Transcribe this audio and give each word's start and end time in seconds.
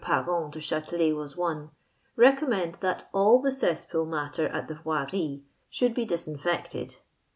Parent 0.03 0.51
du 0.51 0.59
Chatelet 0.59 1.13
was 1.15 1.37
one, 1.37 1.69
recommend 2.15 2.73
that 2.81 3.07
all 3.13 3.39
the 3.39 3.51
cesspool 3.51 4.07
matter 4.07 4.47
at 4.47 4.67
the 4.67 4.73
Voiries 4.73 5.41
should 5.69 5.93
be 5.93 6.05
dis 6.05 6.27
infected. 6.27 6.95